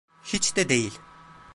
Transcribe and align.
Hiç 0.23 0.55
de 0.55 0.69
değil. 0.69 0.99